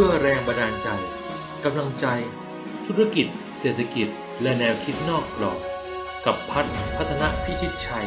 [0.00, 0.88] พื่อแรงบันดาลใจ
[1.64, 2.06] กำลังใจ
[2.86, 3.26] ธุรกิจ
[3.58, 4.08] เศรษฐกิจ
[4.42, 5.60] และแนวคิดนอกกรอบ
[6.26, 8.06] กับพัฒพัฒนพิชิตชัย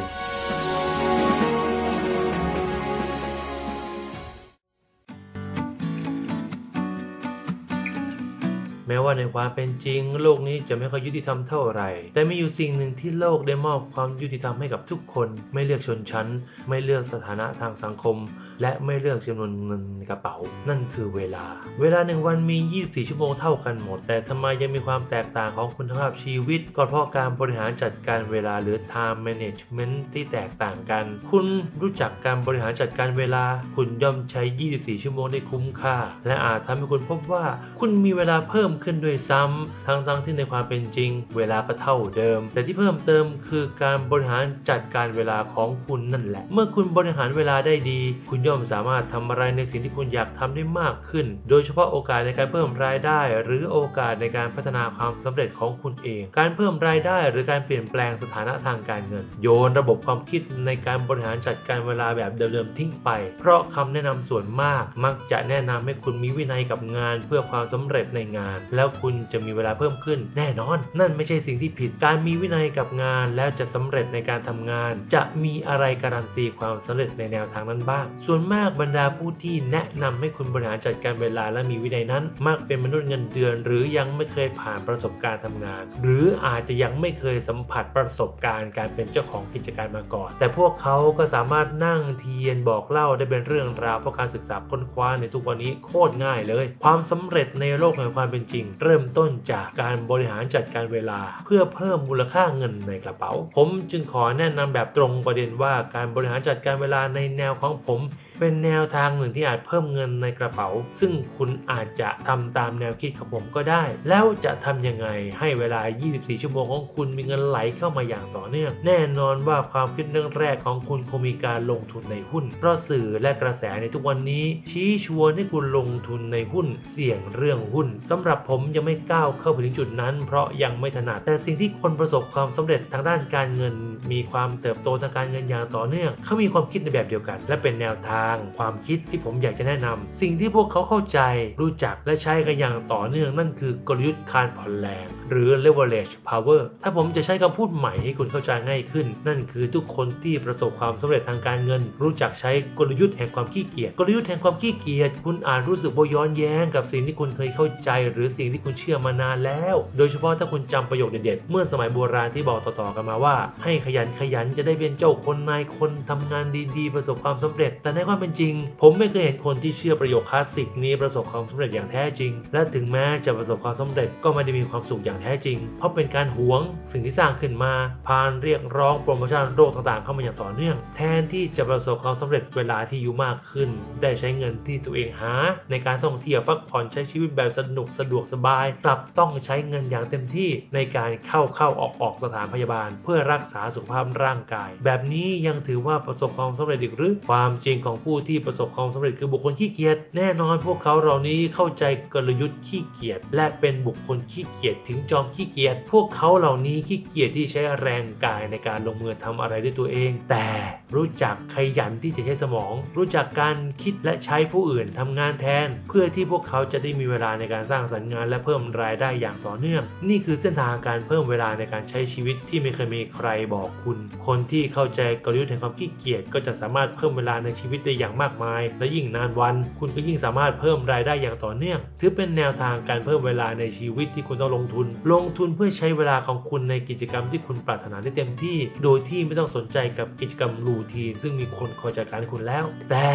[8.92, 16.28] ม้ว่าในความเป็นจริง โลกนี้จะไม่ค่อยยุติธรรมเท่าไหร่ แต่มีอยู่สิ่งหนึ่งที่โลกได้มอบความยุติธรรมให้กับทุกคน ไม่เลือกชนชั้น
[16.70, 18.18] ไม่เลือกสถานะทางสังคม
[18.62, 20.36] และไม่เลือกจำนวนเงินในกระเป๋า
[20.70, 21.46] นั่นคือเวลา
[21.82, 31.46] เวลาหนึ่งวันมี 24 ชั่วโมงเท่ากันหมด แต่ทำไมยังมีความแตกต่างของคุณภาพชีวิต ก็เพราะการบริหารจัดการเวลาหรือ time management ที่แตกต่างกัน คุณ
[31.82, 33.44] รู้จักการบริหารจัดการเวลา
[33.76, 34.42] คุณย่อมใช้
[34.74, 37.46] 24 ชั่วโมงได้คุ้มค่า และอาจทำให้คุณพบว่า
[37.80, 63.10] คุณมีเวลาเพิ่มขึ้นด้วยซ้ำทั้งๆทที่ในความเป็นจริง เวลาก็เท่าเดิม แต่ที่เพิ่มเติมคือการบริหารจัดการเวลาของคุณนั่นแหละ เมื่อคุณบริหารเวลาได้ดี คุณย่อมสามารถทำอะไรในสิ่งที่คุณอยากทำได้มากขึ้น โดยเฉพาะโอกาสในการเพิ่มรายได้ หรือโอกาสในการพัฒนาความสำเร็จของคุณเอง การเพิ่มรายได้ หรือการเปลี่ยนแปลงสถานะทางการเงิน โยนระบบความคิดในการบริหารจัดการเวลาแบบเดิมๆทิ้งไป
[63.40, 108.00] เพราะคำแนะนำส่วนมาก มักจะแนะนำให้คุณมีวินัยกับงานเพื่อความสำเร็จในงานแล้วคุณจะมีเวลาเพิ่มขึ้น แน่นอน นั่นไม่ใช่สิ่งที่ผิด การมีวินัยกับงาน แล้วจะสำเร็จในการทำงาน จะมีอะไรการันตีความสำเร็จในแนวทางนั้นบ้าง ส่วนมากบรรดาผู้ที่แนะนำให้คุณบริหารจัดการเวลาและมีวินัยนั้น มักเป็นมนุษย์เงินเดือน หรือยังไม่เคยผ่านประสบการณ์ทำงาน หรืออาจจะยังไม่เคยสัมผัสประสบการณ์การเป็นเจ้าของกิจการมาก่อน แต่พวกเขาก็สามารถนั่งเทียนบอกเล่าได้เป็นเรื่องราวเพราะการศึกษาค้นคว้าในทุกวันนี้โคตรง่ายเลย ความสำเร็จในโลกแห่งความเป็นจริงเริ่มต้นจากการบริหารจัดการเวลา เพื่อเพิ่มมูลค่าเงินในกระเป๋า ผมจึงขอแนะนำแบบตรงประเด็นว่าการบริหารจัดการเวลาในแนวของผม
[108.44, 110.68] เป็นแนวทางหนึ่งที่อาจเพิ่มเงินในกระเป๋า
[111.00, 115.08] ซึ่งคุณอาจจะทำตามแนวคิดของผมก็ได้ แล้วจะทำยังไง
[115.40, 133.74] ให้เวลา 24 ชั่วโมงของคุณมีเงินไหลเข้ามาอย่างต่อเนื่อง แน่นอนว่าความคิดเรื่องแรกของคุณคงมีการลงทุนในหุ้น เพราะสื่อและกระแสในทุกวันนี้ ชี้ชวนให้คุณลงทุนในหุ้น เสี่ยงเรื่องหุ้นสำหรับผมยังไม่ก้าวเข้าไปถึงจุดนั้น เพราะยังไม่ถนัดแต่สิ่งที่คนประสบความสำเร็จทางด้านการเงิน
[134.12, 141.20] มีความเติบโตทางการเงินอย่างต่อเนื่อง เขามีความคิดในแบบเดียวกัน และเป็นแนวทางความคิดที่ผมอยากจะแนะนำสิ่งที่พวกเขาเข้าใจ
[141.62, 166.46] รู้จักและใช้กันอย่างต่อเนื่องนั่นคือกลยุทธ์การผ่อนแรง หรือ leverage power ถ้าผมจะใช้คำพูดใหม่ให้คุณเข้าใจง่ายขึ้น นั่นคือทุกคนที่ประสบความสำเร็จทางการเงิน รู้จักใช้กลยุทธ์แห่งความขี้เกียจกลยุทธ์แห่งความขี้เกียจคุณอาจรู้สึกว่าย้อนแย้งกับสิ่งที่คุณเคยเข้าใจ หรือสิ่งที่คุณเชื่อมานานแล้ว โดยเฉพาะถ้าคุณจำประโยคเด็ดๆเมื่อสมัยโบราณที่บอกต่อๆกันมาว่า ให้ขยันขยันจะได้เป็นเจ้าคนนายคนทำงาน
[166.78, 176.62] ดีๆ ประสบความสำเร็จ แต่ในความเป็นจริง ผมไม่เคยเห็นคนที่เชื่อประโยคคลาสสิกนี้ประสบความสำเร็จอย่างแท้จริง และถึงแม้จะประสบความสำเร็จก็ไม่ได้มีความสุขอย่างแท้จริง เพราะเป็นการหวง
[176.92, 177.74] สิ่งที่สร้างขึ้นมา
[178.08, 183.70] ผ่านเรียกร้องโปรโมชั่นโลกต่างๆ เข้ามาอย่างต่อเนื่อง แทนที่จะประสบความสำเร็จเวลาที่อยู่มากขึ้น
[184.02, 185.34] ได้ใช้เงินที่ตัวเองหา
[185.70, 201.84] ในการท่องเที่ยวพักผ่อนใช้ชีวิตแบบสนุกสะดวกสบาย กลับต้องใช้เงินอย่างเต็มที่ในการเข้าเข้าออกออกสถานพยาบาล เพื่อรักษาสุขภาพร่างกาย แบบนี้ยังถือว่าประสบความสำเร็จอีกหรือความจริงของผูู้้ที่ประสบความสำเร็จคือบุคคลขี้เกียจแน่นอนพวกเขาเหล่านี้เข้าใจ
[202.14, 210.48] กลยุทธ์ขี้เกียจและเป็นบุคคลขี้เกียจถึงจอมขี้เกียจพวกเขาเหล่านี้ขี้เกียจที่ใช้แรงกายในการลงมือทำอะไรด้วยตัวเอง แต่
[210.96, 243.08] รู้จักขยันที่จะใช้สมอง รู้จักการคิดและใช้ผู้อื่นทำงานแทน เพื่อที่พวกเขาจะได้มีเวลาในการสร้างสรรค์งานและเพิ่มรายได้อย่างต่อเนื่อง นี่คือเส้นทางการเพิ่มเวลาในการใช้ชีวิตที่ไม่เคยมีใครบอกคุณ คนที่เข้าใจกลยุทธ์แห่งความขี้เกียจก็จะสามารถเพิ่มเวลาในชีวิตได้อย่างมากมาย และยิ่งนานวัน คุณก็ยิ่งสามารถเพิ่มรายได้อย่างต่อเนื่อง ถือเป็นแนวทางการเพิ่มเวลาในชีวิตที่คุณต้องลงทุน ลงทุนเพื่อใช้เวลาของคุณในกิจกรรมที่คุณปรารถนาได้เต็มที่ โดยที่ไม่ต้องสนใจกับกิจกรรมรูทีนซึ่งมีคนคอยจัดการให้คุณแล้ว แต่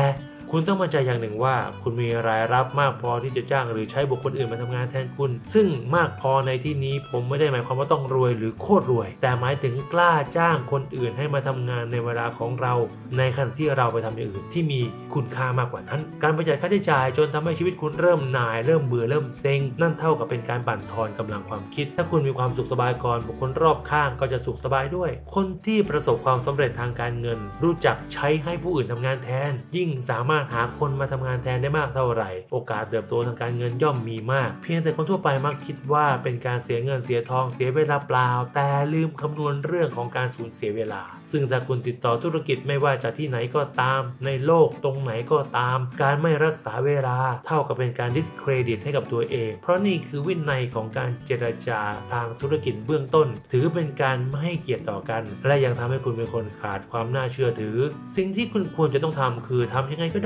[0.53, 5.66] คุณต้องมั่นใจอย่างหนึ่งว่า คุณมีรายรับมากพอที่จะจ้างหรือใช้บุคคลอื่นมาทำงานแทนคุณ ซึ่ง
[5.97, 12.75] มากพอในที่นี้ผมไม่ได้หมายความว่าต้องรวยหรือโคตรรวย แต่หมายถึงกล้าจ้างคนอื่นให้มาทำงานในเวลาของเรา
[13.19, 14.81] ในขณะที่เราไปทำอย่างอื่นที่มี
[15.15, 49.50] คุณค่ามากกว่านั้น การประหยัดค่าใช้จ่ายจนทำให้ชีวิตคุณเริ่มหน่ายเริ่มเบื่อเริ่มเซ็ง นั่นเท่ากับเป็นการบั่นทอนกำลังความคิด ถ้าคุณมีความสุขสบายก่อนบุคคลรอบข้างก็จะสุขสบายด้วย คนที่ประสบความสำเร็จทางการเงิน รู้จักใช้ให้ผู้อื่นทำงานแทน ยิ่งสามารถารถหาคนมาทำงานแทนได้มากเท่าไหร่ โอกาสเติบโตทางการเงินย่อมมีมาก เพียงแต่คนทั่วไปมักคิดว่าเป็นการเสียเงินเสียทองเสียเวลาเปล่า แต่ลืมคำนวณเรื่องของการสูญเสียเวลา ซึ่งถ้าคุณติดต่อธุรกิจไม่ว่าจะที่ไหนก็ตาม ในโลกตรงไหนก็ตาม การไม่รักษาเวลา เท่ากับเป็นการ discredit ให้กับตัวเอง
[49.62, 51.80] เพราะนี่คือวินัยของการเจรจา
[52.12, 57.77] ทางธุรกิจเบื้องต้น ถือเป็นการไม่ให้เกียรติต่อกัน และยังทำให้คุณเป็นคนขาดความน่าเชื่อถือ
[58.16, 60.21] สิ่งที่คุณควรจะต้องทำคือทำยังไงก็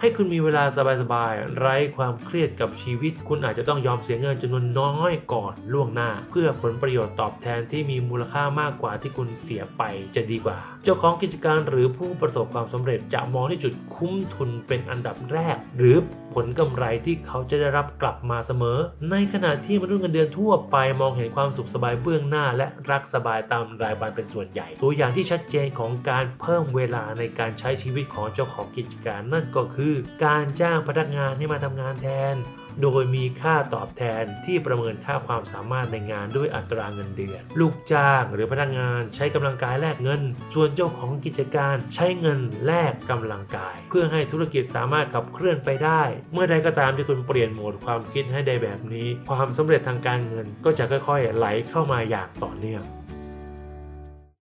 [0.00, 0.64] ให้คุณมีเวลา
[1.02, 9.82] สบายๆ ไร้ความเครียดกับชีวิต คุณอาจจะต้องยอมเสียเงินจำนวนน้อยก่อนล่วงหน้า เพื่อผลประโยชน์ตอบแทนที่มีมูลค่ามากกว่าที่คุณเสียไป
[10.14, 15.96] จะดีกว่า เจ้าของกิจการหรือผู้ประสบความสำเร็จจะมองที่จุดคุ้มทุนเป็นอันดับแรก หรือ
[16.34, 18.78] ผลกำไรที่เขาจะได้รับกลับมาเสมอ
[19.10, 29.94] ในขณะที่มนุษย์เงินเดือนทั่วไปมองเห็นความสุขสบายเบื้องหน้า และรักสบายตามรายวันเป็นส่วนใหญ่ ตัวอย่างที่ชัดเจนของการเพิ่มเวลาในการใช้ชีวิตของเจ้าของกิจการนันั่นก็คือ
[30.24, 32.36] การจ้างพนักงานให้มาทำงานแทน
[32.82, 40.22] โดยมีค่าตอบแทนที่ประเมินค่าความสามารถในงานด้วยอัตราเงินเดือน ลูกจ้างหรือพนักงานใช้กำลังกายแลกเงิน
[40.52, 46.02] ส่วนเจ้าของกิจการใช้เงินแลกกำลังกาย เพื่อให้ธุรกิจสามารถขับเคลื่อนไปได้
[46.32, 52.82] เมื่อใดก็ตามที่คุณเปลี่ยนโหมดความคิดให้ได้แบบนี้ ความสำเร็จทางการเงินก็จะค่อยๆ ไหลเข้ามาอย่างต่อเนื่อง